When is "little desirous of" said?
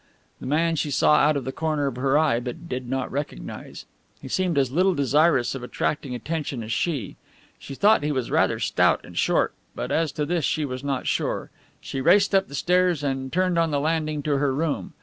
4.71-5.61